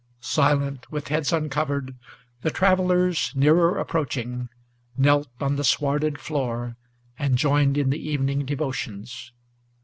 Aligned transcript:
Silent, 0.19 0.91
with 0.91 1.09
heads 1.09 1.31
uncovered, 1.31 1.93
the 2.41 2.49
travellers, 2.49 3.31
nearer 3.35 3.77
approaching, 3.77 4.49
Knelt 4.97 5.27
on 5.39 5.57
the 5.57 5.63
swarded 5.63 6.19
floor, 6.19 6.75
and 7.19 7.37
joined 7.37 7.77
in 7.77 7.91
the 7.91 8.01
evening 8.09 8.43
devotions. 8.43 9.31